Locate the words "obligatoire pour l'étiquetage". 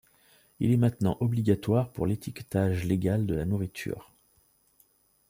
1.19-2.85